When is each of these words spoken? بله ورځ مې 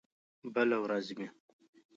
بله 0.55 0.75
ورځ 0.83 1.07
مې 1.17 1.27